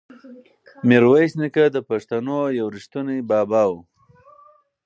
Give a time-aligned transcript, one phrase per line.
[0.87, 3.73] میرویس نیکه د پښتنو یو ریښتونی بابا و.